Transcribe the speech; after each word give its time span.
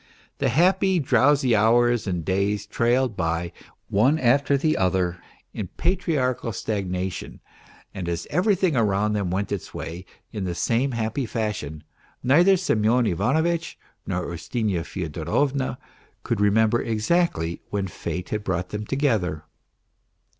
The 0.39 0.49
happy, 0.49 0.97
drowsy 0.99 1.55
hours 1.55 2.07
and 2.07 2.25
days 2.25 2.65
trailed 2.65 3.15
by, 3.15 3.51
one 3.87 4.17
after 4.17 4.57
the 4.57 4.75
other, 4.75 5.21
in 5.53 5.67
patriarchal 5.77 6.53
stagnation, 6.53 7.39
and 7.93 8.09
as 8.09 8.25
everything 8.31 8.75
around 8.75 9.13
them 9.13 9.29
went 9.29 9.51
its 9.51 9.75
way 9.75 10.05
in 10.31 10.43
the 10.43 10.55
same 10.55 10.93
happy 10.93 11.27
fashion, 11.27 11.83
neither 12.23 12.57
Semyon 12.57 13.05
Ivano 13.05 13.43
vitch 13.43 13.77
nor 14.07 14.25
Ustinya 14.25 14.83
Fyodorovna 14.83 15.77
could 16.23 16.41
remember 16.41 16.81
exactly 16.81 17.61
when 17.69 17.85
fate 17.85 18.29
had 18.29 18.43
brought 18.43 18.69
them 18.69 18.87
together. 18.87 19.43